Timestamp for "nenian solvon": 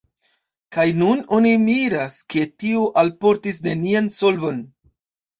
3.67-4.59